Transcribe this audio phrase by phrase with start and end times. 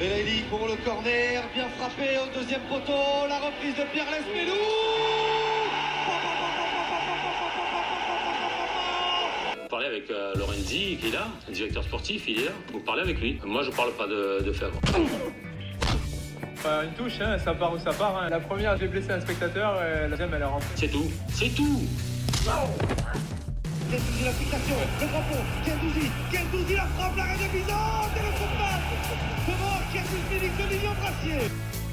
[0.00, 4.58] Belaïli pour le corner, bien frappé au deuxième poteau, la reprise de Pierre Lesmelou
[9.62, 12.50] Vous parlez avec euh, Lorenzi, qui est là, le directeur sportif, il est là.
[12.72, 13.38] Vous parlez avec lui.
[13.44, 14.80] Moi, je parle pas de, de Fèvre.
[16.66, 18.16] Euh, une touche, hein, ça part où ça part.
[18.18, 18.30] hein.
[18.30, 20.68] La première, j'ai blessé un spectateur, et la deuxième, elle est rentrée.
[20.76, 21.10] C'est tout.
[21.32, 21.82] C'est tout.
[23.90, 27.76] Gendouzi la fixation, le drapeau, Gendouzi, Gendouzi la frappe, la réalisation
[28.16, 29.33] et le sauvetage devant Gendouzi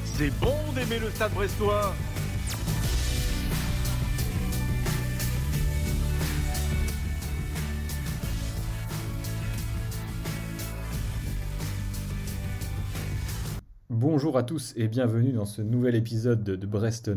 [0.03, 1.95] C'est bon d'aimer le stade brestois
[13.89, 17.09] Bonjour à tous et bienvenue dans ce nouvel épisode de, Brest.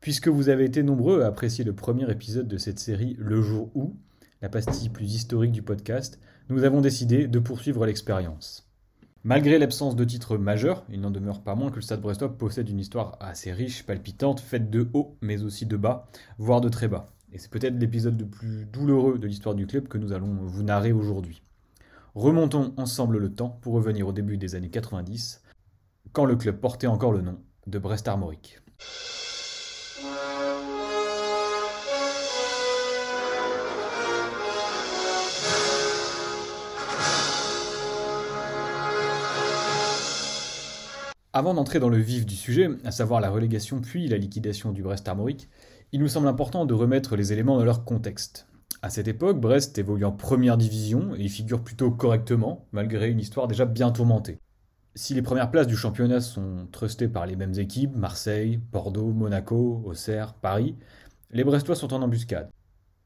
[0.00, 3.70] Puisque vous avez été nombreux à apprécier le premier épisode de cette série Le jour
[3.74, 3.96] où,
[4.42, 8.65] la pastille plus historique du podcast, nous avons décidé de poursuivre l'expérience.
[9.26, 12.68] Malgré l'absence de titres majeurs, il n'en demeure pas moins que le Stade Brestois possède
[12.68, 16.06] une histoire assez riche, palpitante, faite de haut mais aussi de bas,
[16.38, 17.12] voire de très bas.
[17.32, 20.62] Et c'est peut-être l'épisode le plus douloureux de l'histoire du club que nous allons vous
[20.62, 21.42] narrer aujourd'hui.
[22.14, 25.42] Remontons ensemble le temps pour revenir au début des années 90,
[26.12, 28.60] quand le club portait encore le nom de Brest Armorique.
[41.36, 44.82] Avant d'entrer dans le vif du sujet, à savoir la relégation puis la liquidation du
[44.82, 45.50] Brest Armorique,
[45.92, 48.46] il nous semble important de remettre les éléments dans leur contexte.
[48.80, 53.20] À cette époque, Brest évolue en première division et y figure plutôt correctement, malgré une
[53.20, 54.38] histoire déjà bien tourmentée.
[54.94, 59.82] Si les premières places du championnat sont trustées par les mêmes équipes, Marseille, Bordeaux, Monaco,
[59.84, 60.74] Auxerre, Paris,
[61.32, 62.48] les Brestois sont en embuscade.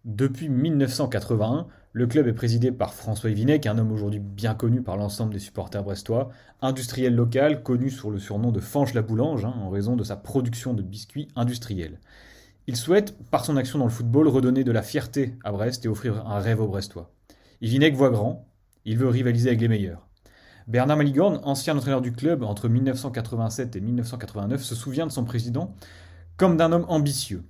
[0.06, 4.96] Depuis 1981, le club est présidé par François Yvinec, un homme aujourd'hui bien connu par
[4.96, 6.30] l'ensemble des supporters brestois,
[6.62, 10.16] industriel local connu sous le surnom de Fanche la Boulange, hein, en raison de sa
[10.16, 12.00] production de biscuits industriels.
[12.66, 15.88] Il souhaite, par son action dans le football, redonner de la fierté à Brest et
[15.88, 17.12] offrir un rêve aux Brestois.
[17.60, 18.46] Yvinec voit grand,
[18.86, 20.06] il veut rivaliser avec les meilleurs.
[20.66, 25.74] Bernard Malicorne, ancien entraîneur du club entre 1987 et 1989, se souvient de son président
[26.38, 27.42] comme d'un homme ambitieux.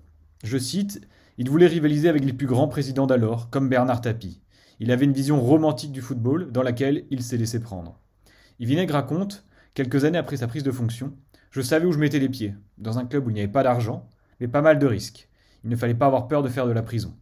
[0.42, 1.06] Je cite
[1.40, 4.42] Il voulait rivaliser avec les plus grands présidents d'alors, comme Bernard Tapie.
[4.78, 7.98] Il avait une vision romantique du football dans laquelle il s'est laissé prendre.
[8.58, 11.16] Yvinec raconte, quelques années après sa prise de fonction,
[11.50, 13.62] Je savais où je mettais les pieds, dans un club où il n'y avait pas
[13.62, 14.06] d'argent,
[14.38, 15.30] mais pas mal de risques.
[15.64, 17.16] Il ne fallait pas avoir peur de faire de la prison.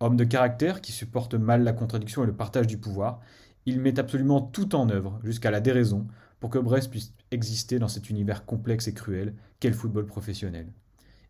[0.00, 3.20] Homme de caractère qui supporte mal la contradiction et le partage du pouvoir,
[3.64, 6.06] il met absolument tout en œuvre, jusqu'à la déraison,
[6.40, 10.66] pour que Brest puisse exister dans cet univers complexe et cruel qu'est le football professionnel.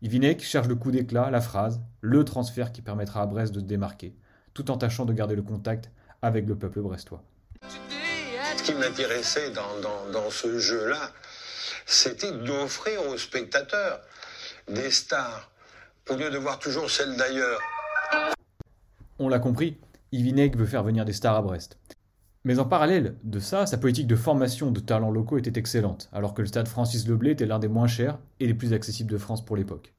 [0.01, 3.65] Yvinec cherche le coup d'éclat, la phrase, le transfert qui permettra à Brest de se
[3.65, 4.13] démarquer,
[4.53, 5.89] tout en tâchant de garder le contact
[6.21, 7.23] avec le peuple brestois.
[7.67, 11.11] Ce qui m'intéressait dans, dans- dans ce jeu-là,
[11.85, 14.01] c'était d'offrir aux spectateurs
[14.67, 15.49] des stars,
[16.09, 17.59] au lieu de voir toujours celles d'ailleurs.
[19.19, 19.77] On l'a compris,
[20.11, 21.77] Yvinec veut faire venir des stars à Brest.
[22.47, 26.33] Mais en parallèle de ça, sa politique de formation de talents locaux était excellente, alors
[26.33, 29.17] que le stade Francis Leblé était l'un des moins chers et les plus accessibles de
[29.17, 29.93] France pour l'époque.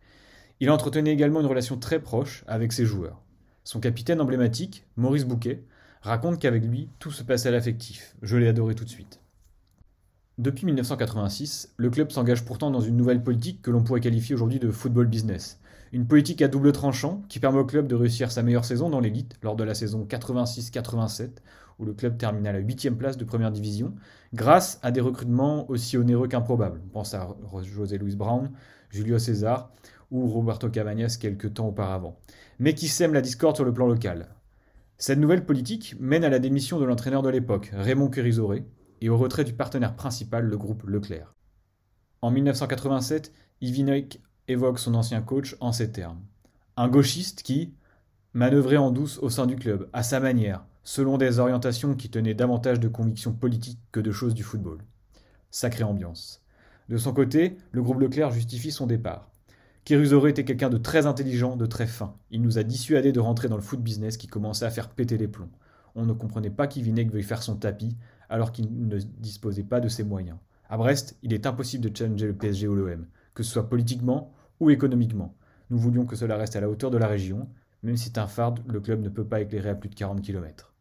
[0.59, 3.21] Il entretenait également une relation très proche avec ses joueurs.
[3.65, 5.63] Son capitaine emblématique, Maurice Bouquet,
[6.01, 8.17] raconte qu'avec lui, tout se passe à l'affectif.
[8.23, 9.21] Je l'ai adoré tout de suite.
[10.39, 14.59] Depuis 1986, le club s'engage pourtant dans une nouvelle politique que l'on pourrait qualifier aujourd'hui
[14.59, 15.61] de football business.
[15.93, 19.01] Une politique à double tranchant qui permet au club de réussir sa meilleure saison dans
[19.01, 21.39] l'élite lors de la saison 86-87,
[21.79, 23.95] où le club termine à la 8 place de première division,
[24.35, 26.81] grâce à des recrutements aussi onéreux qu'improbables.
[26.87, 28.51] On pense à José Luis Brown,
[28.91, 29.73] Julio César
[30.11, 32.19] ou Roberto Cavagnas quelques temps auparavant,
[32.59, 34.29] mais qui sème la discorde sur le plan local.
[34.97, 38.65] Cette nouvelle politique mène à la démission de l'entraîneur de l'époque, Raymond Curizoré,
[39.01, 41.35] et au retrait du partenaire principal, le groupe Leclerc.
[42.21, 46.21] En 1987, Yvinec évoque son ancien coach en ces termes.
[46.77, 47.75] Un gauchiste qui
[48.33, 52.35] manœuvrait en douce au sein du club, à sa manière, selon des orientations qui tenaient
[52.35, 54.79] davantage de convictions politiques que de choses du football.
[55.51, 56.43] Sacrée ambiance.
[56.89, 59.31] De son côté, le groupe Leclerc justifie son départ.
[59.85, 62.15] Kérusoré était quelqu'un de très intelligent, de très fin.
[62.31, 65.17] Il nous a dissuadés de rentrer dans le foot business qui commençait à faire péter
[65.17, 65.51] les plombs.
[65.95, 67.97] On ne comprenait pas qu'Yvinec veuille faire son tapis
[68.29, 70.37] alors qu'il ne disposait pas de ses moyens.
[70.69, 74.33] À Brest, il est impossible de challenger le PSG ou l'OM, que ce soit politiquement
[74.61, 75.35] ou économiquement.
[75.71, 77.49] Nous voulions que cela reste à la hauteur de la région,
[77.83, 80.23] même si c'est un phare, le club ne peut pas éclairer à plus de 40
[80.23, 80.75] km.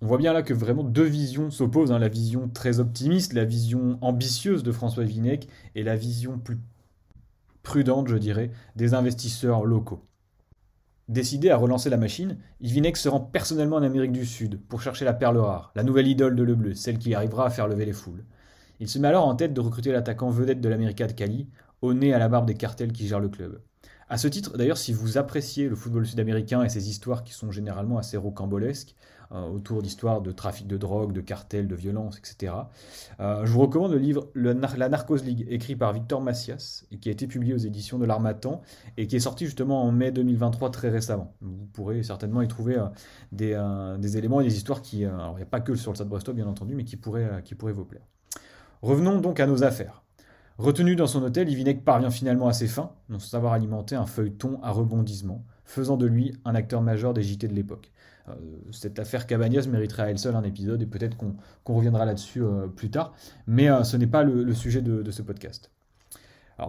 [0.00, 3.44] On voit bien là que vraiment deux visions s'opposent, hein, la vision très optimiste, la
[3.44, 6.58] vision ambitieuse de François Vinec et la vision plus
[7.62, 10.04] prudente, je dirais, des investisseurs locaux.
[11.08, 15.04] Décidé à relancer la machine, Yvinec se rend personnellement en Amérique du Sud pour chercher
[15.04, 17.84] la perle rare, la nouvelle idole de Le Bleu, celle qui arrivera à faire lever
[17.84, 18.24] les foules.
[18.80, 21.48] Il se met alors en tête de recruter l'attaquant vedette de l'América de Cali,
[21.82, 23.60] au nez à la barbe des cartels qui gèrent le club.
[24.08, 27.50] À ce titre, d'ailleurs, si vous appréciez le football sud-américain et ses histoires qui sont
[27.50, 28.94] généralement assez rocambolesques,
[29.32, 32.52] euh, autour d'histoires de trafic de drogue, de cartels, de violence, etc.,
[33.20, 37.12] euh, je vous recommande le livre La Narcos League, écrit par Victor Macias, qui a
[37.12, 38.60] été publié aux éditions de l'Armatan,
[38.98, 41.34] et qui est sorti justement en mai 2023 très récemment.
[41.40, 45.42] Vous pourrez certainement y trouver euh, des, éléments et des histoires qui, alors il n'y
[45.42, 46.98] a pas que sur le Stade Brestois bien entendu, mais qui
[47.44, 48.06] qui pourraient vous plaire.
[48.82, 50.02] Revenons donc à nos affaires.
[50.58, 54.60] Retenu dans son hôtel, Ivinek parvient finalement à ses fins, sans savoir alimenter un feuilleton
[54.62, 57.90] à rebondissement, faisant de lui un acteur majeur des JT de l'époque.
[58.28, 58.34] Euh,
[58.70, 62.68] cette affaire Cabagnas mériterait à elle seule un épisode et peut-être qu'on reviendra là-dessus euh,
[62.68, 63.14] plus tard,
[63.46, 65.71] mais euh, ce n'est pas le, sujet de, ce podcast.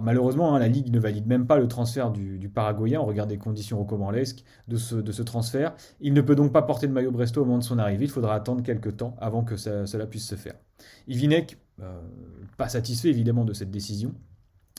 [0.01, 3.37] Malheureusement, hein, la Ligue ne valide même pas le transfert du, Paraguayen au regard des
[3.37, 5.75] conditions recommanlesques de ce, de ce, transfert.
[5.99, 8.11] Il ne peut donc pas porter de maillot Bresto au moment de son arrivée, il
[8.11, 10.55] faudra attendre quelques temps avant que cela puisse se faire.
[11.07, 12.01] Ivinek euh,
[12.57, 14.13] pas satisfait évidemment de cette décision,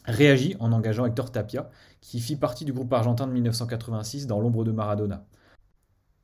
[0.05, 1.71] réagit en engageant Hector Tapia,
[2.01, 5.27] qui fit partie du groupe argentin de 1986 dans l'ombre de Maradona.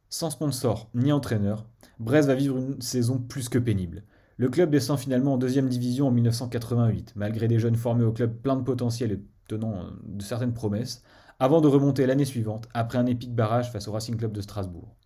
[0.08, 1.66] Sans sponsor ni entraîneur,
[1.98, 4.04] Brest va vivre une saison plus que pénible.
[4.40, 8.38] Le club descend finalement en deuxième division en 1988, malgré des jeunes formés au club
[8.38, 11.02] plein de potentiel et tenant de certaines promesses,
[11.38, 14.96] avant de remonter l'année suivante après un épique barrage face au Racing Club de Strasbourg.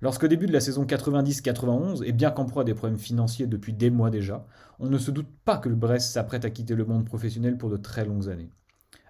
[0.00, 3.74] Lorsqu'au début de la saison 90-91, et bien qu'en proie à des problèmes financiers depuis
[3.74, 4.46] des mois déjà,
[4.78, 7.68] on ne se doute pas que le Brest s'apprête à quitter le monde professionnel pour
[7.68, 8.48] de très longues années.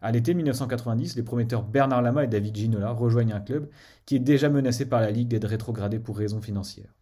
[0.02, 3.68] À l'été 1990, les prometteurs Bernard Lama et David Ginola rejoignent un club
[4.04, 6.97] qui est déjà menacé par la Ligue d'être rétrogradé pour raisons financières.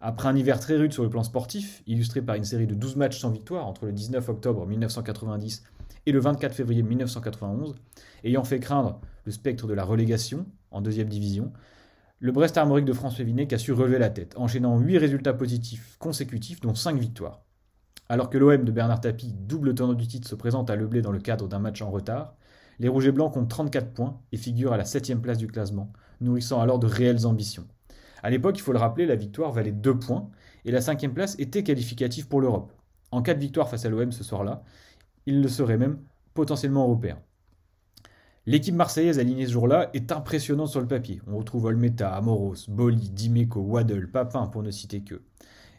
[0.00, 2.94] Après un hiver très rude sur le plan sportif, illustré par une série de 12
[2.94, 5.64] matchs sans victoire entre le 19 octobre 1990
[6.06, 7.74] et le 24 février 1991,
[8.22, 11.52] ayant fait craindre le spectre de la relégation en deuxième division,
[12.20, 15.96] le Brest Armorique de François Vinet a su relever la tête, enchaînant 8 résultats positifs
[15.98, 17.42] consécutifs, dont 5 victoires.
[18.08, 21.12] Alors que l'OM de Bernard Tapie, double tenant du titre, se présente à Leblé dans
[21.12, 22.36] le cadre d'un match en retard,
[22.78, 25.92] les Rouges et Blancs comptent 34 points et figurent à la 7 place du classement,
[26.20, 27.66] nourrissant alors de réelles ambitions.
[28.22, 30.28] À l'époque, il faut le rappeler, la victoire valait 2 points
[30.64, 32.72] et la 5 place était qualificative pour l'Europe.
[33.10, 34.62] En cas de victoire face à l'OM ce soir-là,
[35.26, 35.98] il le serait même
[36.34, 37.18] potentiellement européen.
[38.46, 41.20] L'équipe marseillaise alignée ce jour-là est impressionnante sur le papier.
[41.26, 45.22] On retrouve Olmeta, Amoros, Boli, Dimeco, Waddle, Papin pour ne citer que.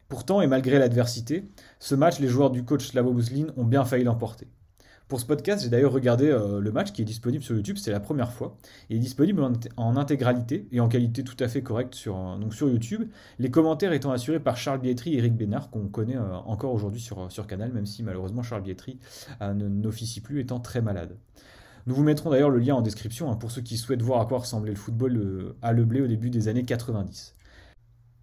[0.08, 1.50] Pourtant, et malgré l'adversité,
[1.80, 4.48] ce match, les joueurs du coach Slavo Bouslin ont bien failli l'emporter.
[5.10, 7.90] Pour ce podcast, j'ai d'ailleurs regardé euh, le match qui est disponible sur YouTube, c'est
[7.90, 8.56] la première fois.
[8.92, 9.42] Il est disponible
[9.76, 13.10] en, intégralité et en qualité tout à fait correcte sur, euh, sur YouTube.
[13.40, 17.02] Les commentaires étant assurés par Charles Bietri et Eric Bénard, qu'on connaît euh, encore aujourd'hui
[17.02, 19.00] sur, sur Canal, même si malheureusement Charles Bietri
[19.42, 21.18] n'officie plus étant très malade.
[21.88, 24.28] Nous vous mettrons d'ailleurs le lien en description hein, pour ceux qui souhaitent voir à
[24.28, 27.34] quoi ressemblait le football à Leblé au début des années 90.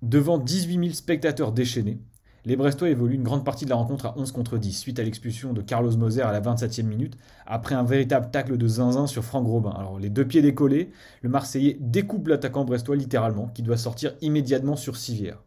[0.02, 1.98] Devant 18 000 spectateurs déchaînés,
[2.46, 5.02] les Brestois évoluent une grande partie de la rencontre à 11 contre 10 suite à
[5.02, 9.24] l'expulsion de Carlos Moser à la 27e minute après un véritable tacle de zinzin sur
[9.24, 9.74] Franck Robin.
[9.76, 14.76] Alors les deux pieds décollés, le Marseillais découpe l'attaquant brestois littéralement qui doit sortir immédiatement
[14.76, 15.42] sur civière.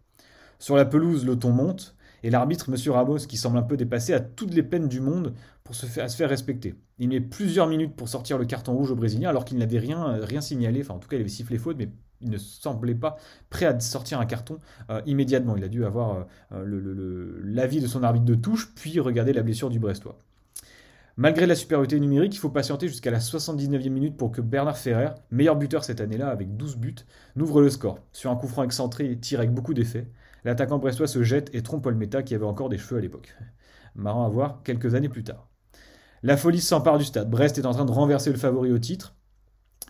[0.59, 2.91] Sur la pelouse, le ton monte et l'arbitre, M.
[2.91, 6.29] Ramos, qui semble un peu dépassé, a toutes les peines du monde pour se faire,
[6.29, 6.75] respecter.
[6.97, 10.41] Il met plusieurs minutes pour sortir le carton rouge au Brésilien, alors qu'il n'avait rien
[10.41, 10.81] signalé.
[10.81, 11.87] Enfin, en tout cas, il avait sifflé faute, mais
[12.21, 13.18] il ne semblait pas
[13.50, 15.56] prêt à sortir un carton euh, immédiatement.
[15.56, 19.69] Il a dû avoir euh, l'avis de son arbitre de touche, puis regarder la blessure
[19.69, 20.19] du Brestois.
[21.18, 25.09] Malgré la supériorité numérique, il faut patienter jusqu'à la 79e minute pour que Bernard Ferrer,
[25.31, 26.95] meilleur buteur cette année-là avec 12 buts,
[27.35, 27.99] n'ouvre le score.
[28.14, 30.07] Sur un coup franc excentré et tir avec beaucoup d'effets,
[30.45, 33.35] L'attaquant brestois se jette et trompe Olmeta qui avait encore des cheveux à l'époque.
[33.95, 35.47] Marrant à voir quelques années plus tard.
[36.23, 37.30] La folie s'empare du stade.
[37.30, 39.16] Brest est en train de renverser le favori au titre,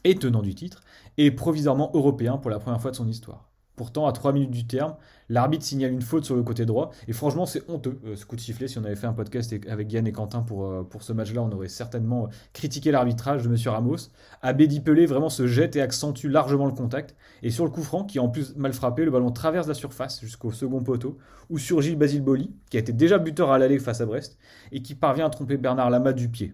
[0.03, 0.81] et tenant du titre,
[1.19, 3.49] et provisoirement européen pour la première fois de son histoire.
[3.75, 4.95] Pourtant, à 3 minutes du terme,
[5.29, 6.91] l'arbitre signale une faute sur le côté droit.
[7.07, 8.67] Et franchement, c'est honteux euh, ce coup de sifflet.
[8.67, 11.41] Si on avait fait un podcast avec Yann et Quentin pour, euh, pour ce match-là,
[11.41, 13.55] on aurait certainement critiqué l'arbitrage de M.
[13.67, 14.11] Ramos.
[14.41, 17.15] Abedi Pelé vraiment se jette et accentue largement le contact.
[17.41, 19.73] Et sur le coup franc, qui est en plus mal frappé, le ballon traverse la
[19.73, 21.17] surface jusqu'au second poteau,
[21.49, 24.37] où surgit Basile Boli, qui a été déjà buteur à l'aller face à Brest,
[24.73, 26.53] et qui parvient à tromper Bernard Lama du pied.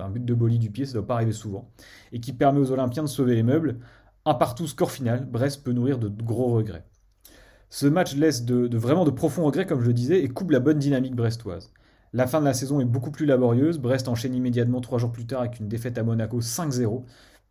[0.00, 1.70] Un but de Boli du pied, ça ne doit pas arriver souvent.
[2.10, 3.78] Et qui permet aux Olympiens de sauver les meubles.
[4.26, 6.86] Un partout score final, Brest peut nourrir de gros regrets.
[7.68, 10.78] Ce match laisse vraiment de profonds regrets, comme je le disais, et coupe la bonne
[10.78, 11.72] dynamique brestoise.
[12.14, 13.78] La fin de la saison est beaucoup plus laborieuse.
[13.78, 17.02] Brest enchaîne immédiatement trois jours plus tard avec une défaite à Monaco 5-0,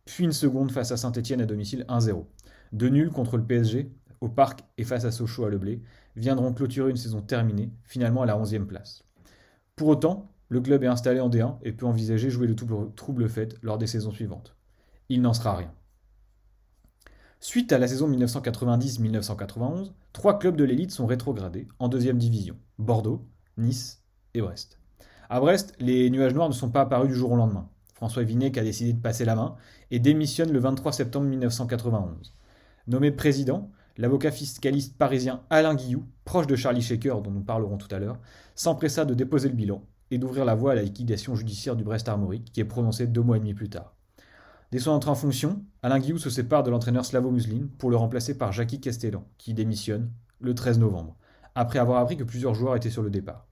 [0.04, 2.24] puis une seconde face à Saint-Etienne à domicile 1-0.
[2.72, 5.82] De nul contre le PSG, au Parc et face à Sochaux à Leblé,
[6.16, 9.04] viendront clôturer une saison terminée, finalement à la 11e place.
[9.76, 13.56] Pour autant, le club est installé en D1 et peut envisager jouer le trouble fait
[13.62, 14.56] lors des saisons suivantes.
[15.08, 15.70] Il n'en sera rien.
[17.46, 23.28] Suite à la saison 1990-1991, trois clubs de l'élite sont rétrogradés en deuxième division Bordeaux,
[23.58, 24.78] Nice et Brest.
[25.28, 27.68] À Brest, les nuages noirs ne sont pas apparus du jour au lendemain.
[27.92, 29.56] François Vinec a décidé de passer la main
[29.90, 32.32] et démissionne le 23 septembre 1991.
[32.86, 37.94] Nommé président, l'avocat fiscaliste parisien Alain Guillou, proche de Charlie Shaker dont nous parlerons tout
[37.94, 38.20] à l'heure,
[38.54, 42.08] s'empressa de déposer le bilan et d'ouvrir la voie à la liquidation judiciaire du Brest
[42.08, 43.94] Armorique qui est prononcée deux mois et demi plus tard.
[44.74, 47.96] Dès son entrée en fonction, Alain Guillou se sépare de l'entraîneur Slavo Muslin pour le
[47.96, 51.14] remplacer par Jackie Castellan, qui démissionne le 13 novembre,
[51.54, 53.46] après avoir appris que plusieurs joueurs étaient sur le départ.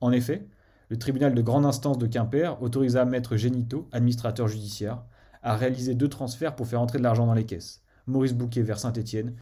[0.00, 0.48] En effet,
[0.88, 5.04] le tribunal de grande instance de Quimper autorisa Maître Génito, administrateur judiciaire,
[5.44, 7.84] à réaliser deux transferts pour faire entrer de l'argent dans les caisses.
[8.08, 9.36] Maurice Bouquet vers Saint-Étienne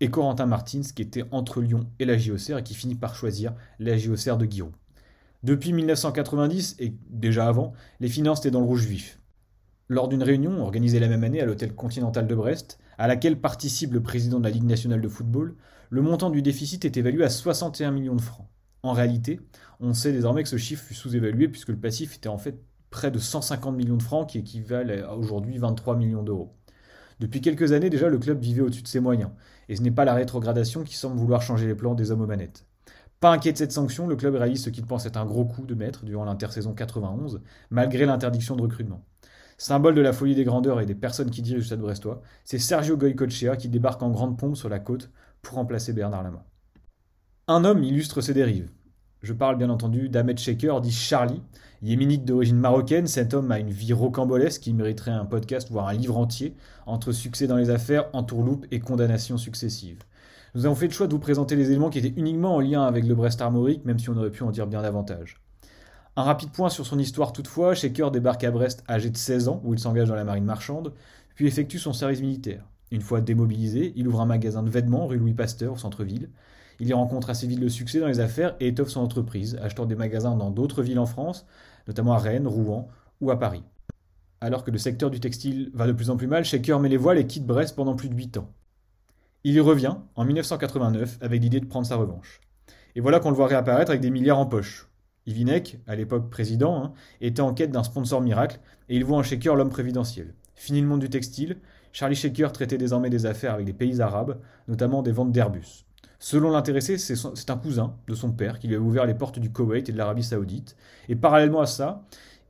[0.00, 3.52] et Corentin Martins qui était entre Lyon et la JOCR et qui finit par choisir
[3.80, 4.72] la JOCR de Guiraud.
[5.42, 9.20] Depuis 1990 et déjà avant, les finances étaient dans le rouge vif.
[9.90, 13.92] Lors d'une réunion organisée la même année à l'hôtel Continental de Brest, à laquelle participe
[13.92, 15.56] le président de la Ligue nationale de football,
[15.90, 18.48] le montant du déficit est évalué à 61 millions de francs.
[18.82, 19.40] En réalité,
[19.80, 23.10] on sait désormais que ce chiffre fut sous-évalué puisque le passif était en fait près
[23.10, 26.56] de 150 millions de francs qui équivalent à aujourd'hui 23 millions d'euros.
[27.20, 29.32] Depuis quelques années déjà, le club vivait au-dessus de ses moyens,
[29.68, 32.26] et ce n'est pas la rétrogradation qui semble vouloir changer les plans des hommes aux
[32.26, 32.66] manettes.
[33.20, 35.66] Pas inquiet de cette sanction, le club réalise ce qu'il pense être un gros coup
[35.66, 39.04] de maître durant l'intersaison 91, malgré l'interdiction de recrutement.
[39.56, 42.58] Symbole de la folie des grandeurs et des personnes qui dirigent le stade brestois, c'est
[42.58, 45.10] Sergio Goycochea qui débarque en grande pompe sur la côte
[45.42, 46.44] pour remplacer Bernard Lama.
[47.46, 48.70] Un homme illustre ses dérives.
[49.22, 51.42] Je parle bien entendu d'Ahmed Shaker, dit Charlie.
[51.82, 55.94] Yéménite d'origine marocaine, cet homme a une vie rocambolesque qui mériterait un podcast, voire un
[55.94, 56.54] livre entier,
[56.86, 60.02] entre succès dans les affaires, entourloupe et condamnations successives.
[60.54, 62.82] Nous avons fait le choix de vous présenter les éléments qui étaient uniquement en lien
[62.82, 65.43] avec le Brest Armorique, même si on aurait pu en dire bien davantage.
[66.16, 69.60] Un rapide point sur son histoire toutefois, Shaker débarque à Brest âgé de 16 ans,
[69.64, 70.92] où il s'engage dans la marine marchande,
[71.34, 72.64] puis effectue son service militaire.
[72.92, 76.30] Une fois démobilisé, il ouvre un magasin de vêtements rue Louis Pasteur, au centre-ville.
[76.78, 79.86] Il y rencontre assez vite le succès dans les affaires et étoffe son entreprise, achetant
[79.86, 81.46] des magasins dans d'autres villes en France,
[81.88, 82.88] notamment à Rennes, Rouen
[83.20, 83.64] ou à Paris.
[84.40, 86.96] Alors que le secteur du textile va de plus en plus mal, Shaker met les
[86.96, 88.52] voiles et quitte Brest pendant plus de 8 ans.
[89.42, 92.40] Il y revient en 1989 avec l'idée de prendre sa revanche.
[92.94, 94.88] Et voilà qu'on le voit réapparaître avec des milliards en poche.
[95.26, 99.22] Ivinek, à l'époque président, hein, était en quête d'un sponsor miracle et il voit en
[99.22, 100.34] Shaker l'homme prévidentiel.
[100.54, 101.56] Fini le monde du textile,
[101.92, 104.38] Charlie Shaker traitait désormais des affaires avec des pays arabes,
[104.68, 105.84] notamment des ventes d'Airbus.
[106.18, 109.50] Selon l'intéressé, c'est un cousin de son père qui lui a ouvert les portes du
[109.50, 110.76] Koweït et de l'Arabie Saoudite.
[111.08, 112.04] Et parallèlement à ça,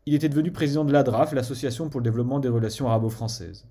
[0.06, 3.66] il était devenu président de l'ADRAF, l'Association pour le développement des relations arabo-françaises.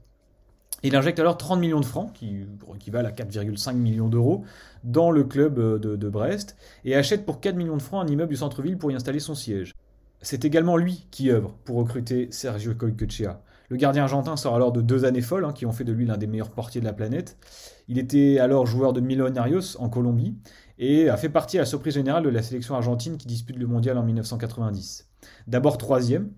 [0.84, 4.44] Il injecte alors 30 millions de francs, qui équivalent à 4,5 millions d'euros,
[4.84, 8.30] dans le club de, de, Brest, et achète pour 4 millions de francs un immeuble
[8.30, 9.74] du centre-ville pour y installer son siège.
[10.22, 13.42] C'est également lui qui œuvre pour recruter Sergio Coiquechea.
[13.70, 16.06] Le gardien argentin sort alors de deux années folles, hein, qui ont fait de lui
[16.06, 17.38] l'un des meilleurs portiers de la planète.
[17.88, 20.36] Il était alors joueur de Millonarios en Colombie
[20.80, 23.68] et a fait partie à la surprise générale de la sélection argentine qui dispute le
[23.68, 25.10] mondial en 1990.
[25.48, 26.32] D'abord troisième,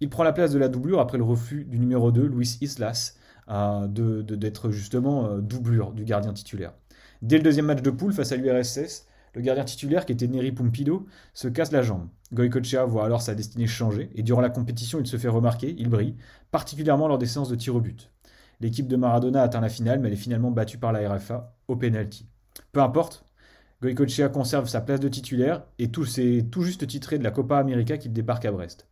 [0.00, 3.16] il prend la place de la doublure après le refus du numéro 2, Luis Islas,
[3.48, 6.72] d'être justement euh, doublure du gardien titulaire.
[7.22, 10.50] Dès le deuxième match de poule face à l'URSS, le gardien titulaire, qui était Neri
[10.52, 12.08] Pumpido, se casse la jambe.
[12.32, 15.88] Goycochea voit alors sa destinée changer, et durant la compétition, il se fait remarquer, il
[15.88, 16.16] brille,
[16.50, 18.10] particulièrement lors des séances de tir au but.
[18.60, 21.76] L'équipe de Maradona atteint la finale, mais elle est finalement battue par la RFA au
[21.76, 22.26] penalty.
[22.72, 23.26] Peu importe,
[23.82, 27.58] Goycochea conserve sa place de titulaire et tout, c'est tout juste titré de la Copa
[27.58, 28.88] América qu'il débarque à Brest.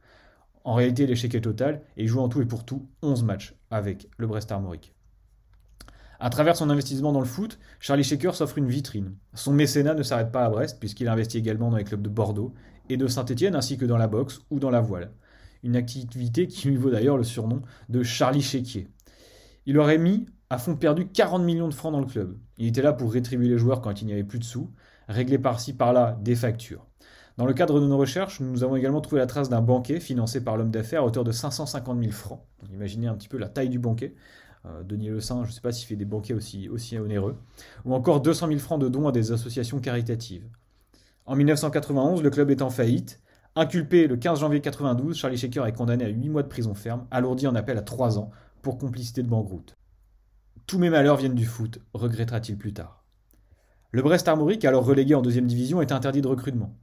[0.65, 3.55] En réalité, l'échec est total et il joue en tout et pour tout 11 matchs
[3.75, 4.95] avec le Brest Armorique.
[6.21, 9.17] À travers son investissement dans le foot, Charlie Shaker s'offre une vitrine.
[9.35, 12.55] Son mécénat ne s'arrête pas à Brest, puisqu'il investit également dans les clubs de Bordeaux
[12.89, 15.11] et de Saint-Étienne, ainsi que dans la boxe ou dans la voile.
[15.65, 18.89] Une activité qui lui vaut d'ailleurs le surnom de Charlie Chéquier.
[19.67, 22.39] Il aurait mis à fond perdu 40 millions de francs dans le club.
[22.59, 24.71] Il était là pour rétribuer les joueurs quand il n'y avait plus de sous,
[25.09, 26.87] régler par-ci par-là des factures.
[27.37, 30.45] Dans le cadre de nos recherches, nous avons également trouvé la trace d'un banquet financé
[30.45, 32.41] par l'homme d'affaires à hauteur de 550 000 francs.
[32.73, 34.15] imaginez un petit peu la taille du banquet.
[34.67, 37.37] Euh, Denis Le Saint, je ne sais pas s'il fait des banquets aussi, onéreux,
[37.85, 40.47] ou encore 200 000 francs de dons à des associations caritatives.
[41.27, 43.21] En 1991, le club est en faillite.
[43.57, 47.07] Inculpé le 15 janvier 1992, Charlie Shaker est condamné à 8 mois de prison ferme,
[47.11, 48.31] alourdi en appel à 3 ans
[48.63, 49.75] pour complicité de banqueroute.
[50.67, 53.05] Tous mes malheurs viennent du foot, regrettera-t-il plus tard.
[53.91, 56.75] Le Brest Armorique, alors relégué en deuxième division, est interdit de recrutement.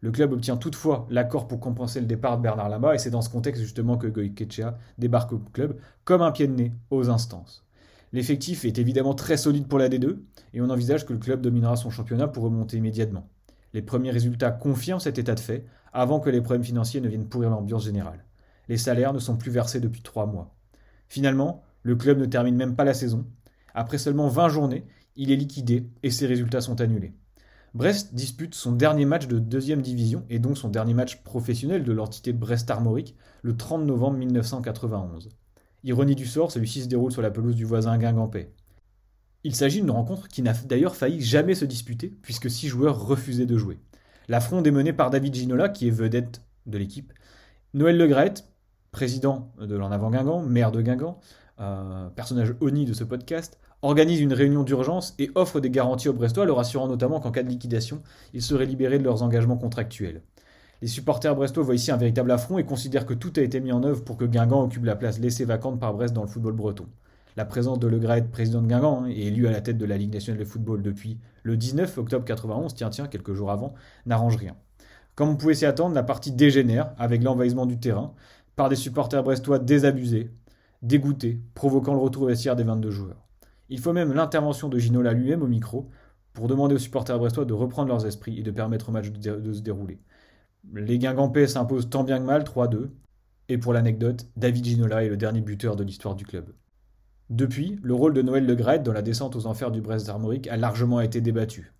[0.00, 3.22] Le club obtient toutefois l'accord pour compenser le départ de Bernard Lama, et c'est dans
[3.22, 7.64] ce contexte justement que Goïkechea débarque au club comme un pied de nez aux instances.
[8.12, 10.18] L'effectif est évidemment très solide pour la D2,
[10.54, 13.28] et on envisage que le club dominera son championnat pour remonter immédiatement.
[13.74, 17.28] Les premiers résultats confirment cet état de fait, avant que les problèmes financiers ne viennent
[17.28, 18.24] pourrir l'ambiance générale.
[18.68, 20.54] Les salaires ne sont plus versés depuis trois mois.
[21.08, 23.26] Finalement, le club ne termine même pas la saison.
[23.74, 24.86] Après seulement 20 journées,
[25.16, 27.14] il est liquidé et ses résultats sont annulés.
[27.74, 31.92] Brest dispute son dernier match de deuxième division et donc son dernier match professionnel de
[31.92, 35.28] l'entité Brest Armorique le 30 novembre 1991.
[35.84, 38.52] Ironie du sort, celui-ci se déroule sur la pelouse du voisin Guingampais.
[39.44, 43.46] Il s'agit d'une rencontre qui n'a d'ailleurs failli jamais se disputer puisque six joueurs refusaient
[43.46, 43.78] de jouer.
[44.28, 47.12] La fronde est menée par David Ginola qui est vedette de l'équipe,
[47.74, 48.34] Noël Legret,
[48.92, 51.20] président de l'En Avant Guingamp, maire de Guingamp,
[51.60, 56.12] euh, personnage honni de ce podcast, organise une réunion d'urgence et offre des garanties aux
[56.12, 58.02] Brestois, leur assurant notamment qu'en cas de liquidation,
[58.34, 60.22] ils seraient libérés de leurs engagements contractuels.
[60.80, 63.72] Les supporters brestois voient ici un véritable affront et considèrent que tout a été mis
[63.72, 66.52] en œuvre pour que Guingamp occupe la place laissée vacante par Brest dans le football
[66.52, 66.86] breton.
[67.36, 67.98] La présence de Le
[68.30, 70.82] président de Guingamp, hein, et élu à la tête de la Ligue nationale de football
[70.82, 73.74] depuis le 19 octobre 91, tiens tiens, quelques jours avant,
[74.06, 74.56] n'arrange rien.
[75.14, 78.14] Comme on pouvait s'y attendre, la partie dégénère avec l'envahissement du terrain
[78.54, 80.30] par des supporters brestois désabusés,
[80.82, 83.27] dégoûtés, provoquant le retour vestiaire des 22 joueurs.
[83.70, 85.90] Il faut même l'intervention de Ginola lui-même au micro
[86.32, 89.52] pour demander aux supporters brestois de reprendre leurs esprits et de permettre au match de,
[89.52, 89.98] se dérouler.
[90.72, 92.90] Les Guingampais s'imposent tant bien que mal 3-2.
[93.50, 96.52] Et pour l'anecdote, David Ginola est le dernier buteur de l'histoire du club.
[97.30, 100.56] Depuis, le rôle de Noël Le dans la descente aux enfers du Brest Armorique a
[100.56, 101.72] largement été débattu.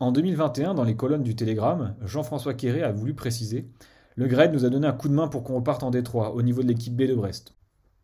[0.00, 3.70] En 2021, dans les colonnes du Télégramme, Jean-François Quéré a voulu préciser
[4.16, 6.42] Le Gret nous a donné un coup de main pour qu'on reparte en Détroit, au
[6.42, 7.56] niveau de l'équipe B de Brest.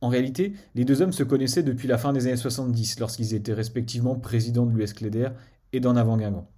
[0.03, 3.53] En réalité, les deux hommes se connaissaient depuis la fin des années 70, lorsqu'ils étaient
[3.53, 5.29] respectivement présidents de l'US Cléder
[5.73, 6.49] et d'en avant Guingamp.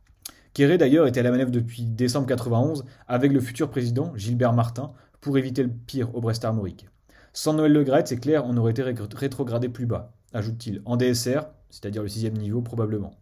[0.55, 4.93] Quéré d'ailleurs était à la manœuvre depuis décembre 91 avec le futur président Gilbert Martin
[5.21, 6.87] pour éviter le pire au Brest Armorique.
[7.35, 12.03] Sans Noël Le c'est clair, on aurait été rétrogradé plus bas, ajoute-t-il, en DSR, c'est-à-dire
[12.03, 13.13] le sixième niveau probablement.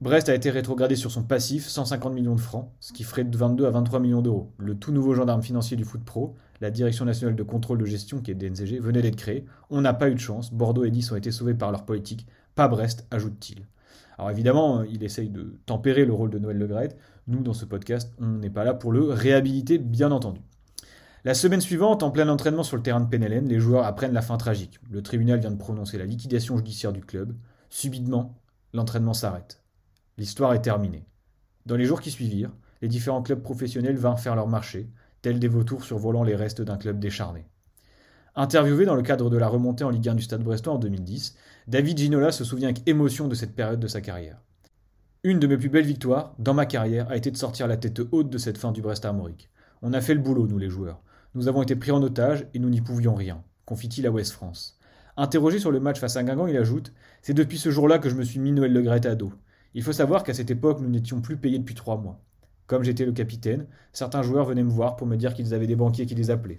[0.00, 3.36] Brest a été rétrogradé sur son passif, 150 millions de francs, ce qui ferait de
[3.36, 4.52] 22 à 23 millions d'euros.
[4.56, 8.20] Le tout nouveau gendarme financier du foot pro, la Direction nationale de contrôle de gestion,
[8.20, 9.44] qui est DNCG, venait d'être créée.
[9.70, 10.52] On n'a pas eu de chance.
[10.52, 12.28] Bordeaux et Nice ont été sauvés par leur politique.
[12.54, 13.66] Pas Brest, ajoute-t-il.
[14.18, 16.68] Alors évidemment, il essaye de tempérer le rôle de Noël Le
[17.26, 20.42] Nous, dans ce podcast, on n'est pas là pour le réhabiliter, bien entendu.
[21.24, 24.22] La semaine suivante, en plein entraînement sur le terrain de Penelen, les joueurs apprennent la
[24.22, 24.78] fin tragique.
[24.92, 27.34] Le tribunal vient de prononcer la liquidation judiciaire du club.
[27.68, 28.36] Subitement,
[28.72, 29.60] l'entraînement s'arrête.
[30.18, 31.06] L'histoire est terminée.
[31.64, 32.50] Dans les jours qui suivirent,
[32.82, 34.90] les différents clubs professionnels vinrent faire leur marché,
[35.22, 37.46] tels des vautours survolant les restes d'un club décharné.
[38.34, 41.36] Interviewé dans le cadre de la remontée en Ligue 1 du Stade Brestois en 2010,
[41.68, 44.42] David Ginola se souvient avec émotion de cette période de sa carrière.
[45.22, 48.00] Une de mes plus belles victoires, dans ma carrière, a été de sortir la tête
[48.10, 49.50] haute de cette fin du Brest Armorique.
[49.82, 51.00] On a fait le boulot, nous les joueurs.
[51.36, 54.80] Nous avons été pris en otage et nous n'y pouvions rien, confie-t-il à West France.
[55.16, 58.16] Interrogé sur le match face à Guingamp, il ajoute C'est depuis ce jour-là que je
[58.16, 59.32] me suis mis Noël Le Gret à dos.
[59.74, 62.20] Il faut savoir qu'à cette époque, nous n'étions plus payés depuis trois mois.
[62.66, 65.76] Comme j'étais le capitaine, certains joueurs venaient me voir pour me dire qu'ils avaient des
[65.76, 66.58] banquiers qui les appelaient.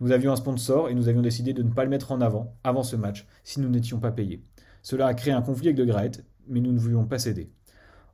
[0.00, 2.54] Nous avions un sponsor et nous avions décidé de ne pas le mettre en avant,
[2.62, 4.44] avant ce match, si nous n'étions pas payés.
[4.82, 6.12] Cela a créé un conflit avec De Graet,
[6.46, 7.50] mais nous ne voulions pas céder.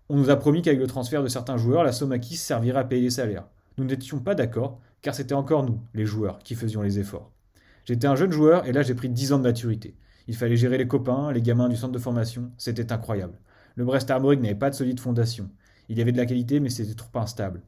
[0.08, 2.84] On nous a promis qu'avec le transfert de certains joueurs, la somme acquise servirait à
[2.84, 3.46] payer les salaires.
[3.76, 7.30] Nous n'étions pas d'accord, car c'était encore nous, les joueurs, qui faisions les efforts.
[7.84, 9.94] J'étais un jeune joueur et là j'ai pris 10 ans de maturité.
[10.26, 13.38] Il fallait gérer les copains, les gamins du centre de formation, c'était incroyable.
[13.76, 15.50] Le Brest Armorique n'avait pas de solide fondation.
[15.88, 17.62] Il y avait de la qualité, mais c'était trop instable.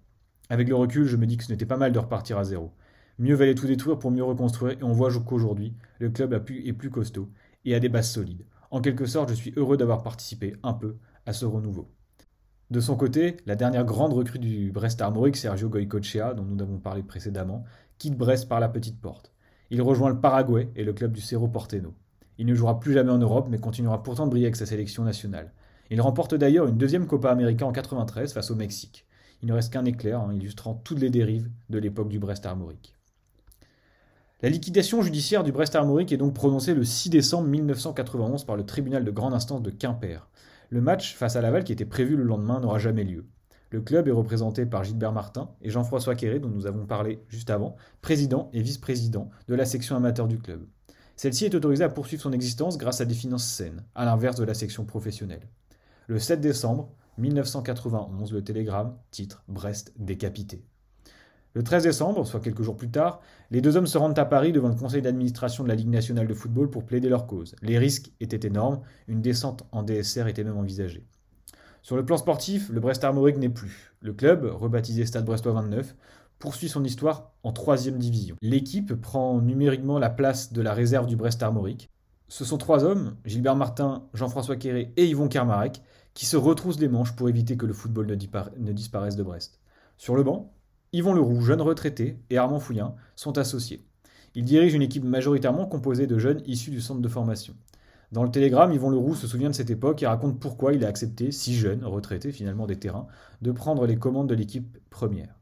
[0.48, 2.72] Avec le recul, je me dis que ce n'était pas mal de repartir à zéro.
[3.18, 6.90] Mieux valait tout détruire pour mieux reconstruire, et on voit qu'aujourd'hui, le club est plus
[6.90, 7.28] costaud
[7.64, 8.44] et a des bases solides.
[8.70, 11.90] En quelque sorte, je suis heureux d'avoir participé un peu à ce renouveau.
[12.70, 16.78] De son côté, la dernière grande recrue du Brest Armorique, Sergio Goycochea, dont nous avons
[16.78, 17.64] parlé précédemment,
[17.98, 19.32] quitte Brest par la petite porte.
[19.70, 21.94] Il rejoint le Paraguay et le club du Cerro Porteno.
[22.38, 25.02] Il ne jouera plus jamais en Europe, mais continuera pourtant de briller avec sa sélection
[25.02, 25.52] nationale.
[25.90, 29.06] Il remporte d'ailleurs une deuxième Copa América en 93 face au Mexique.
[29.42, 32.94] Il ne reste qu'un éclair, hein, illustrant toutes les dérives de l'époque du Brest Armorique.
[34.42, 38.66] La liquidation judiciaire du Brest Armorique est donc prononcée le 6 décembre 1991 par le
[38.66, 40.28] tribunal de grande instance de Quimper.
[40.70, 43.24] Le match face à Laval qui était prévu le lendemain n'aura jamais lieu.
[43.70, 47.50] Le club est représenté par Gilbert Martin et Jean-François Quéré, dont nous avons parlé juste
[47.50, 50.66] avant, président et vice-président de la section amateur du club.
[51.16, 54.44] Celle-ci est autorisée à poursuivre son existence grâce à des finances saines, à l'inverse de
[54.44, 55.48] la section professionnelle.
[56.08, 56.88] Le 7 décembre
[57.18, 60.64] 1991, le télégramme titre Brest décapité.
[61.54, 64.52] Le 13 décembre, soit quelques jours plus tard, les deux hommes se rendent à Paris
[64.52, 67.56] devant le conseil d'administration de la Ligue nationale de football pour plaider leur cause.
[67.60, 71.04] Les risques étaient énormes, une descente en DSR était même envisagée.
[71.82, 73.92] Sur le plan sportif, le Brest Armorique n'est plus.
[74.00, 75.96] Le club, rebaptisé Stade Brestois 29,
[76.38, 78.36] poursuit son histoire en troisième division.
[78.42, 81.90] L'équipe prend numériquement la place de la réserve du Brest Armorique.
[82.28, 85.80] Ce sont trois hommes, Gilbert Martin, Jean-François Quéré et Yvon Kermarek,
[86.12, 89.60] qui se retroussent les manches pour éviter que le football ne, disparaisse de Brest.
[89.96, 90.52] Sur le banc,
[90.92, 93.84] Yvon Leroux, jeune retraité, et Armand Fouillin sont associés.
[94.34, 97.54] Ils dirigent une équipe majoritairement composée de jeunes issus du centre de formation.
[98.10, 100.88] Dans le télégramme, Yvon Leroux se souvient de cette époque et raconte pourquoi il a
[100.88, 103.06] accepté, si jeune, retraité finalement des terrains,
[103.42, 105.38] de prendre les commandes de l'équipe première.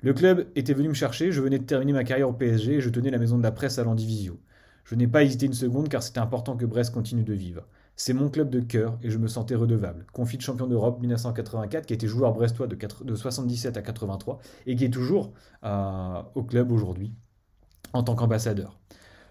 [0.00, 2.80] Le club était venu me chercher, je venais de terminer ma carrière au PSG et
[2.80, 4.38] je tenais la maison de la presse à l'Andivisio.
[4.84, 7.66] Je n'ai pas hésité une seconde car c'était important que Brest continue de vivre.
[7.96, 10.06] C'est mon club de cœur et je me sentais redevable.
[10.12, 14.90] Confit champion d'Europe 1984, qui était joueur brestois de, 77 à 83 et qui est
[14.90, 15.32] toujours
[15.64, 17.12] euh, au club aujourd'hui
[17.92, 18.78] en tant qu'ambassadeur.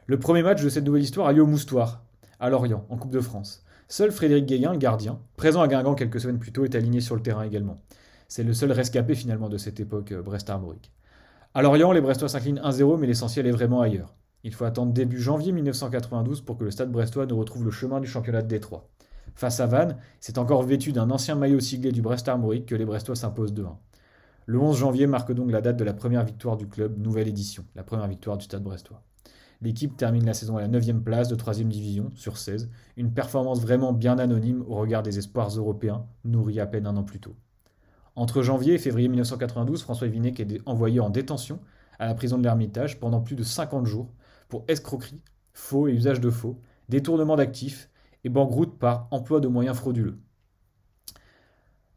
[0.08, 2.04] Le premier match de cette nouvelle histoire a lieu au Moustoir,
[2.40, 3.64] à Lorient, en Coupe de France.
[3.90, 7.22] Seul Frédéric Guéguin, gardien, présent à Guingamp quelques semaines plus tôt, est aligné sur le
[7.22, 7.82] terrain également.
[8.28, 10.92] C'est le seul rescapé finalement de cette époque euh, Brest-Armorique.
[11.54, 14.16] À Lorient, les Brestois s'inclinent 1-0, mais l'essentiel est vraiment ailleurs.
[14.44, 18.02] Il faut attendre début janvier 1992 pour que le stade brestois ne retrouve le chemin
[18.02, 18.90] du championnat de Détroit.
[19.36, 22.86] Face à Vannes, c'est encore vêtu d'un ancien maillot siglé du Brest Armorique que les
[22.86, 23.76] Brestois s'imposent 2-1.
[24.46, 27.64] Le 11 janvier marque donc la date de la première victoire du club, nouvelle édition,
[27.76, 29.02] la première victoire du stade brestois.
[29.62, 33.62] L'équipe termine la saison à la 9 place de 3 division sur 16, une performance
[33.62, 37.36] vraiment bien anonyme au regard des espoirs européens, nourris à peine un an plus tôt.
[38.18, 41.60] Entre janvier et février 1992, François Vinec est envoyé en détention
[41.98, 44.12] à la prison de l'Ermitage pendant plus de 50 jours
[44.54, 45.20] pour escroquerie,
[45.56, 47.90] faux et usage de faux, détournement d'actifs
[48.24, 50.20] et banqueroute par emploi de moyens frauduleux.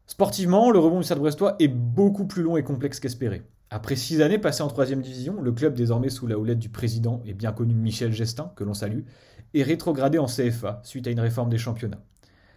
[0.07, 3.43] Sportivement, le rebond du Stade Brestois est beaucoup plus long et complexe qu'espéré.
[3.69, 7.21] Après six années passées en troisième division, le club désormais sous la houlette du président
[7.25, 9.01] et bien connu Michel Gestin, que l'on salue,
[9.53, 12.01] est rétrogradé en CFA suite à une réforme des championnats.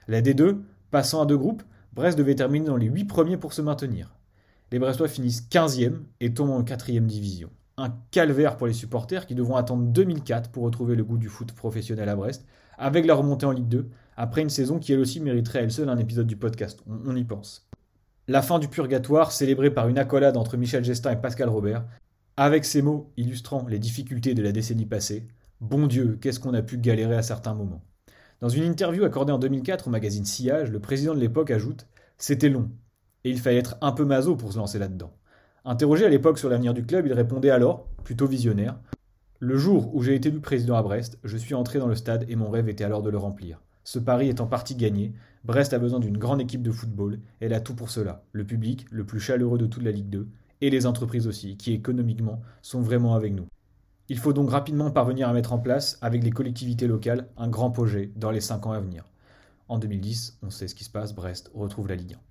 [0.09, 3.61] La D2, passant à deux groupes, Brest devait terminer dans les 8 premiers pour se
[3.61, 4.17] maintenir.
[4.73, 7.51] Les Brestois finissent 15e et tombent en 4e division.
[7.81, 11.53] Un calvaire pour les supporters qui devront attendre 2004 pour retrouver le goût du foot
[11.53, 12.45] professionnel à Brest,
[12.77, 13.89] avec la remontée en Ligue 2,
[14.19, 16.83] après une saison qui elle aussi mériterait elle seule un épisode du podcast.
[16.87, 17.71] On, y pense.
[18.29, 21.87] La fin du purgatoire, célébrée par une accolade entre Michel Gestin et Pascal Robert,
[22.37, 25.27] avec ces mots illustrant les difficultés de la décennie passée.
[25.63, 27.83] Bon Dieu, qu'est-ce qu'on a pu galérer à certains moments?
[28.41, 31.87] Dans une interview accordée en 2004 au magazine Sillage, le président de l'époque ajoute
[32.19, 32.69] C'était long,
[33.25, 35.15] et il fallait être un peu maso pour se lancer là-dedans.
[35.65, 38.79] Interrogé à l'époque sur l'avenir du club, il répondait alors, plutôt visionnaire
[39.41, 42.25] Le jour où j'ai été élu président à Brest, je suis entré dans le stade
[42.31, 43.61] et mon rêve était alors de le remplir.
[43.85, 45.13] Ce pari est en partie gagné.
[45.45, 48.25] Brest a besoin d'une grande équipe de football, elle a tout pour cela.
[48.33, 50.29] Le public, le plus chaleureux de toute la Ligue 2,
[50.63, 53.47] et les entreprises aussi, qui économiquement sont vraiment avec nous.
[54.09, 57.71] Il faut donc rapidement parvenir à mettre en place, avec les collectivités locales, un grand
[57.71, 59.05] projet dans les 5 ans à venir.
[59.69, 62.30] En 2010, on sait ce qui se passe, Brest retrouve la Ligue 1.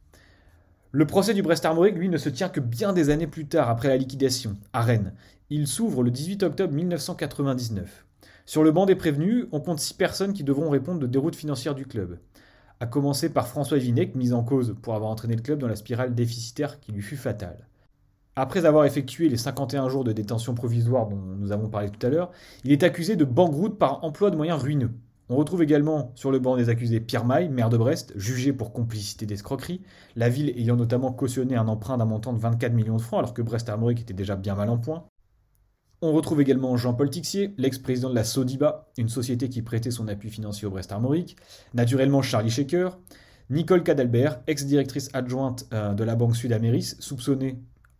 [0.91, 3.69] Le procès du Brest Armorique, lui, ne se tient que bien des années plus tard,
[3.69, 5.13] après la liquidation, à Rennes.
[5.52, 8.08] Il s'ouvre le 18 octobre 1999.
[8.47, 11.75] Sur le banc des prévenus, on compte 6 personnes qui devront répondre de déroute financière
[11.75, 12.17] du club.
[12.80, 15.75] À commencer par François Vinec, mis en cause pour avoir entraîné le club dans la
[15.75, 17.67] spirale déficitaire qui lui fut fatale.
[18.36, 22.10] Après avoir effectué les 51 jours de détention provisoire dont nous avons parlé tout à
[22.10, 22.32] l'heure,
[22.63, 24.91] il est accusé de banqueroute par emploi de moyens ruineux.
[25.32, 28.74] On retrouve également sur le banc des accusés Pierre Maille, maire de Brest, jugé pour
[28.74, 29.82] complicité d'escroquerie,
[30.15, 33.36] la ville ayant notamment cautionné un emprunt d'un montant de 24 millions de francs alors
[33.36, 35.06] que Brest Armorique était déjà bien mal en point.
[36.02, 40.32] On retrouve également Jean-Paul Tixier, l'ex-président de la Sodiba, une société qui prêtait son appui
[40.32, 41.38] financier au Brest Armorique,
[41.76, 42.98] naturellement Charlie Shaker,
[43.52, 47.60] Nicole Cadalbert, ex-directrice adjointe euh, de la Banque Sud-Améris, soupçonnée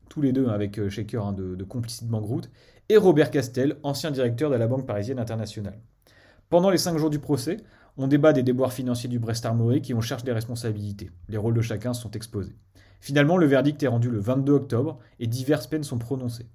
[0.10, 2.50] tous les deux avec euh, Shaker hein, de, de complicité de banqueroute,
[2.88, 5.80] et Robert Castel, ancien directeur de la Banque Parisienne Internationale.
[6.50, 7.58] Pendant les cinq jours du procès,
[7.96, 11.12] on débat des déboires financiers du Brest Armorique et on cherche des responsabilités.
[11.28, 12.56] Les rôles de chacun sont exposés.
[13.00, 16.48] Finalement, le verdict est rendu le 22 octobre et diverses peines sont prononcées.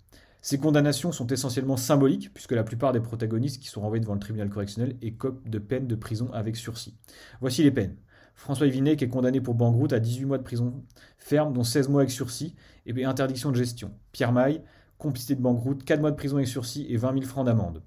[0.43, 4.21] Ces condamnations sont essentiellement symboliques, puisque la plupart des protagonistes qui sont renvoyés devant le
[4.21, 6.99] tribunal correctionnel écopent de peines de prison avec sursis.
[7.41, 7.95] Voici les peines.
[8.35, 10.83] François Evinet est condamné pour banqueroute à 18 mois de prison
[11.19, 13.93] ferme, dont 16 mois avec sursis et interdiction de gestion.
[14.11, 14.61] Pierre Maille,
[14.99, 17.81] complicité de banqueroute, 4 mois de prison avec sursis et 20 000 francs d'amende,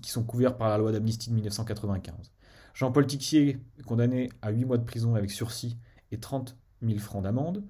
[0.00, 2.32] qui sont couverts par la loi d'amnistie de 1995.
[2.74, 5.76] Jean-Paul Tixier, condamné à 8 mois de prison avec sursis
[6.12, 7.64] et 30 000 francs d'amende.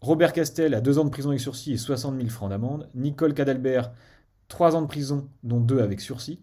[0.00, 2.88] Robert Castel à 2 ans de prison avec sursis et 60 000 francs d'amende.
[2.94, 3.92] Nicole Cadalbert,
[4.48, 6.40] 3 ans de prison, dont 2 avec sursis.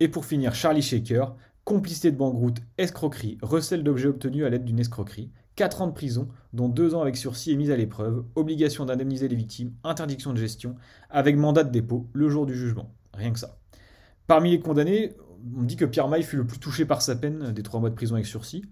[0.00, 4.80] Et pour finir, Charlie Shaker, complicité de banqueroute, escroquerie, recel d'objets obtenus à l'aide d'une
[4.80, 8.84] escroquerie, 4 ans de prison, dont 2 ans avec sursis et mise à l'épreuve, obligation
[8.84, 10.76] d'indemniser les victimes, interdiction de gestion,
[11.08, 12.92] avec mandat de dépôt le jour du jugement.
[13.14, 13.58] Rien que ça.
[14.26, 15.14] Parmi les condamnés,
[15.56, 17.90] on dit que Pierre Maille fut le plus touché par sa peine des 3 mois
[17.90, 18.64] de prison avec sursis.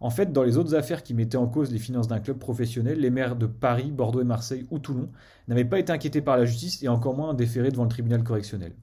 [0.00, 2.98] En fait, dans les autres affaires qui mettaient en cause les finances d'un club professionnel,
[2.98, 5.10] les maires de Paris, Bordeaux et Marseille ou Toulon
[5.48, 8.74] n'avaient pas été inquiétés par la justice et encore moins déférés devant le tribunal correctionnel.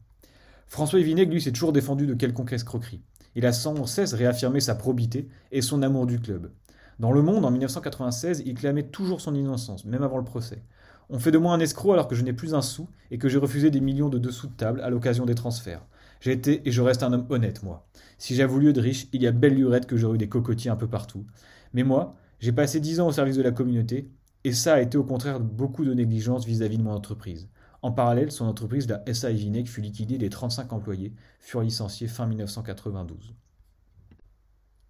[0.67, 3.01] François Evineg, lui, s'est toujours défendu de quelconque escroquerie.
[3.35, 6.51] Il a sans cesse réaffirmé sa probité et son amour du club.
[6.99, 10.63] Dans Le Monde, en 1996, il clamait toujours son innocence, même avant le procès.
[11.09, 13.27] On fait de moi un escroc alors que je n'ai plus un sou et que
[13.27, 15.85] j'ai refusé des millions de dessous de table à l'occasion des transferts.
[16.23, 17.85] J'ai été et je reste un homme honnête, moi.
[18.17, 20.71] Si j'avoue lieu de riche, il y a belle lurette que j'aurais eu des cocotiers
[20.71, 21.25] un peu partout.
[21.73, 24.09] Mais moi, j'ai passé dix ans au service de la communauté,
[24.45, 27.49] et ça a été au contraire beaucoup de négligence vis-à-vis de mon entreprise.
[27.81, 32.25] En parallèle, son entreprise, la SA Ivinec, fut liquidée, les 35 employés furent licenciés fin
[32.25, 33.35] 1992.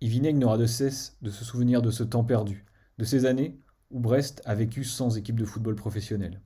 [0.02, 2.64] Ivinec n'aura de cesse de se souvenir de ce temps perdu,
[3.00, 6.42] de ces années où Brest a vécu sans équipe de football professionnelle.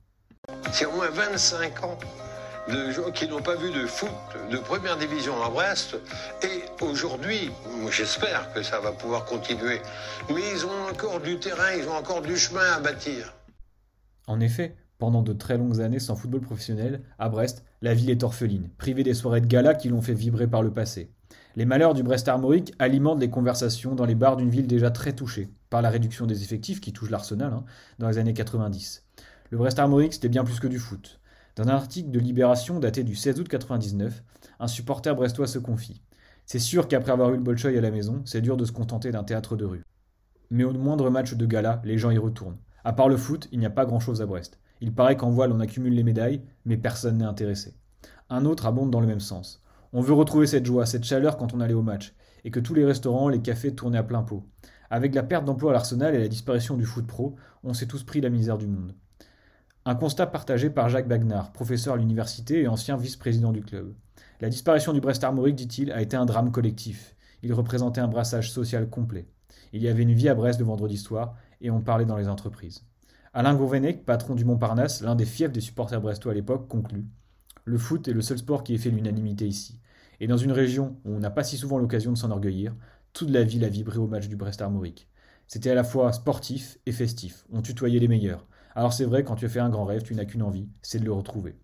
[0.72, 1.98] C'est au moins 25 ans
[2.68, 4.10] de gens qui n'ont pas vu de foot
[4.50, 5.96] de première division à Brest.
[6.42, 7.50] Et aujourd'hui,
[7.90, 9.80] j'espère que ça va pouvoir continuer.
[10.28, 13.34] Mais ils ont encore du terrain, ils ont encore du chemin à bâtir.
[14.26, 18.22] En effet, pendant de très longues années sans football professionnel, à Brest, la ville est
[18.22, 21.10] orpheline, privée des soirées de gala qui l'ont fait vibrer par le passé.
[21.56, 25.12] Les malheurs du Brest armorique alimentent les conversations dans les bars d'une ville déjà très
[25.12, 27.64] touchée par la réduction des effectifs qui touche l'Arsenal hein,
[27.98, 29.04] dans les années 90.
[29.50, 31.17] Le Brest armorique, c'était bien plus que du foot.
[31.58, 34.22] Dans un article de Libération daté du 16 août 99,
[34.60, 36.00] un supporter brestois se confie.
[36.46, 39.10] C'est sûr qu'après avoir eu le Bolchoï à la maison, c'est dur de se contenter
[39.10, 39.82] d'un théâtre de rue.
[40.52, 42.58] Mais au moindre match de gala, les gens y retournent.
[42.84, 44.60] À part le foot, il n'y a pas grand-chose à Brest.
[44.80, 47.74] Il paraît qu'en voile on accumule les médailles, mais personne n'est intéressé.
[48.30, 49.60] Un autre abonde dans le même sens.
[49.92, 52.74] On veut retrouver cette joie, cette chaleur quand on allait au match, et que tous
[52.74, 54.46] les restaurants, les cafés tournaient à plein pot.
[54.90, 58.04] Avec la perte d'emploi à l'Arsenal et la disparition du foot pro, on s'est tous
[58.04, 58.94] pris la misère du monde.
[59.88, 63.94] Un constat partagé par Jacques Bagnard, professeur à l'université et ancien vice-président du club.
[64.42, 67.16] La disparition du Brest Armorique, dit-il, a été un drame collectif.
[67.42, 69.28] Il représentait un brassage social complet.
[69.72, 72.28] Il y avait une vie à Brest le vendredi soir, et on parlait dans les
[72.28, 72.84] entreprises.
[73.32, 77.06] Alain Gourvenec, patron du Montparnasse, l'un des fiefs des supporters brestois à l'époque, conclut
[77.64, 79.80] Le foot est le seul sport qui ait fait l'unanimité ici.
[80.20, 82.74] Et dans une région où on n'a pas si souvent l'occasion de s'enorgueillir,
[83.14, 85.08] toute la ville a vibré au match du Brest Armorique.
[85.46, 87.46] C'était à la fois sportif et festif.
[87.50, 88.44] On tutoyait les meilleurs.
[88.78, 91.00] Alors c'est vrai, quand tu as fait un grand rêve, tu n'as qu'une envie, c'est
[91.00, 91.56] de le retrouver.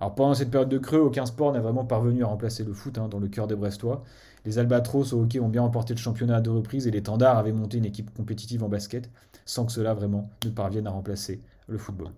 [0.00, 2.98] Alors pendant cette période de creux, aucun sport n'a vraiment parvenu à remplacer le foot
[2.98, 4.02] hein, dans le cœur des Brestois.
[4.44, 7.38] Les Albatros au hockey ont bien remporté le championnat à deux reprises et les Tendards
[7.38, 9.08] avaient monté une équipe compétitive en basket,
[9.44, 12.10] sans que cela vraiment ne parvienne à remplacer le football.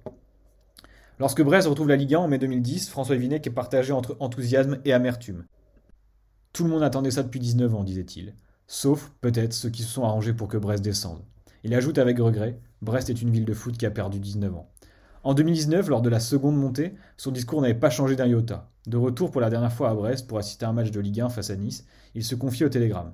[1.18, 4.78] Lorsque Brest retrouve la Ligue 1 en mai 2010, François Vinec est partagé entre enthousiasme
[4.86, 5.44] et amertume.
[6.54, 8.34] Tout le monde attendait ça depuis 19 ans, disait-il.
[8.66, 11.20] Sauf, peut-être, ceux qui se sont arrangés pour que Brest descende.
[11.68, 14.70] Il ajoute avec regret Brest est une ville de foot qui a perdu 19 ans.
[15.22, 18.70] En 2019, lors de la seconde montée, son discours n'avait pas changé d'un iota.
[18.86, 21.20] De retour pour la dernière fois à Brest pour assister à un match de Ligue
[21.20, 23.12] 1 face à Nice, il se confie au télégramme.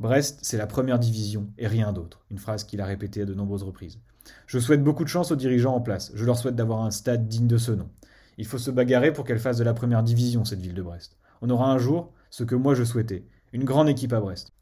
[0.00, 2.24] Brest, c'est la première division et rien d'autre.
[2.32, 4.00] Une phrase qu'il a répétée à de nombreuses reprises.
[4.48, 6.10] Je souhaite beaucoup de chance aux dirigeants en place.
[6.16, 7.88] Je leur souhaite d'avoir un stade digne de ce nom.
[8.36, 11.18] Il faut se bagarrer pour qu'elle fasse de la première division, cette ville de Brest.
[11.40, 14.52] On aura un jour ce que moi je souhaitais, une grande équipe à Brest.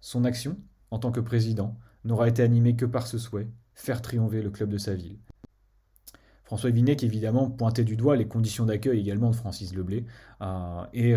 [0.00, 0.56] Son action,
[0.90, 4.70] en tant que président, n'aura été animée que par ce souhait, faire triompher le club
[4.70, 5.18] de sa ville.
[6.52, 10.04] François Vinec, évidemment, pointait du doigt les conditions d'accueil également de Francis Leblé
[10.42, 11.14] euh, et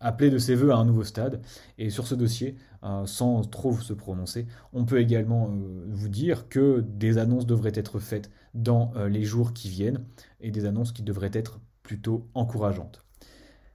[0.00, 1.40] appelait de ses voeux à un nouveau stade.
[1.78, 6.48] Et sur ce dossier, euh, sans trop se prononcer, on peut également euh, vous dire
[6.48, 10.04] que des annonces devraient être faites dans les jours qui viennent
[10.40, 13.04] et des annonces qui devraient être plutôt encourageantes.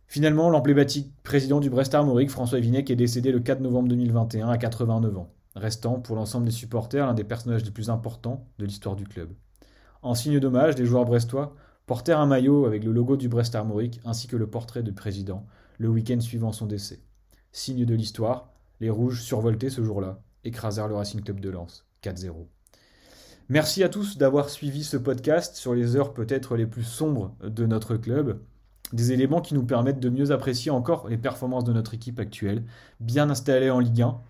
[0.08, 4.58] Finalement, l'emblématique président du Brest Armorique, François Vinec, est décédé le 4 novembre 2021 à
[4.58, 8.96] 89 ans restant pour l'ensemble des supporters l'un des personnages les plus importants de l'histoire
[8.96, 9.30] du club.
[10.02, 14.00] En signe d'hommage, les joueurs brestois portèrent un maillot avec le logo du Brest Armorique
[14.06, 15.46] ainsi que le portrait du président
[15.78, 17.02] le week-end suivant son décès.
[17.52, 22.48] Signe de l'histoire, les Rouges, survoltés ce jour-là, écrasèrent le Racing Club de Lens 4-0.
[23.50, 27.66] Merci à tous d'avoir suivi ce podcast sur les heures peut-être les plus sombres de
[27.66, 28.40] notre club.
[28.94, 32.64] Des éléments qui nous permettent de mieux apprécier encore les performances de notre équipe actuelle,
[33.00, 34.22] bien installée en Ligue 1,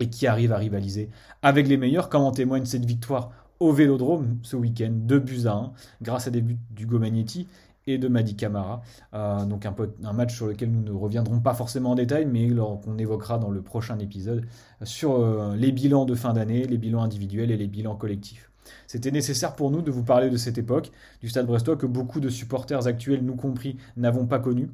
[0.00, 1.10] et qui arrive à rivaliser
[1.42, 5.54] avec les meilleurs, comme en témoigne cette victoire au Vélodrome ce week-end, 2 buts à
[5.54, 5.72] 1,
[6.02, 7.48] grâce à des buts d'Hugo Magnetti
[7.86, 8.82] et de Madi Camara.
[9.14, 9.74] Euh, donc un,
[10.04, 13.50] un, match sur lequel nous ne reviendrons pas forcément en détail, mais qu'on évoquera dans
[13.50, 14.46] le prochain épisode
[14.84, 18.50] sur euh, les bilans de fin d'année, les bilans individuels et les bilans collectifs.
[18.86, 20.90] C'était nécessaire pour nous de vous parler de cette époque,
[21.22, 24.70] du Stade Brestois que beaucoup de supporters actuels, nous compris, n'avons pas connu,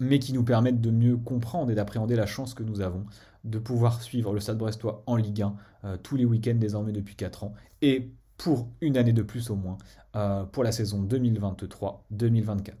[0.00, 3.04] mais qui nous permettent de mieux comprendre et d'appréhender la chance que nous avons
[3.44, 7.14] de pouvoir suivre le Stade Brestois en Ligue 1 euh, tous les week-ends désormais depuis
[7.14, 9.78] 4 ans et pour une année de plus au moins
[10.14, 12.72] euh, pour la saison 2023-2024.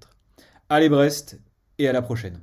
[0.68, 1.40] Allez Brest
[1.78, 2.40] et à la prochaine.